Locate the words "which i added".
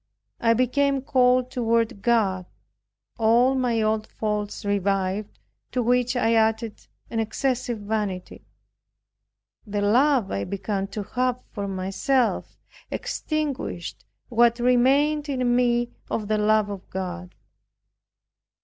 5.83-6.87